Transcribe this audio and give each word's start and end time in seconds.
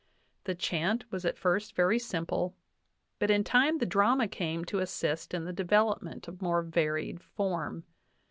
The 0.45 0.55
chant 0.55 1.05
was 1.11 1.25
at 1.25 1.37
first 1.37 1.75
very 1.75 1.99
simple, 1.99 2.55
but 3.19 3.29
in 3.29 3.43
time 3.43 3.77
the 3.77 3.85
drama 3.85 4.27
came 4.27 4.65
to 4.65 4.79
assist 4.79 5.31
in 5.31 5.45
the 5.45 5.53
devel 5.53 5.95
opment 5.95 6.27
of 6.27 6.41
more 6.41 6.63
varied 6.63 7.21
form. 7.21 7.83